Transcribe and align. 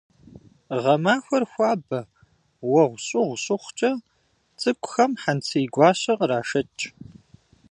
Гъэмахуэр 0.81 1.43
хуабэ, 1.51 1.99
уэгъущӏыгъу 2.71 3.37
щыхъукӏэ, 3.43 3.91
цӏыкӏухэм 4.59 5.11
хьэнцейгуащэ 5.21 6.13
кърашэкӏ. 6.19 6.83